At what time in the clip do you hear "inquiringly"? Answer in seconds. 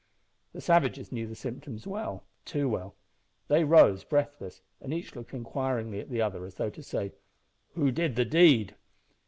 5.31-5.99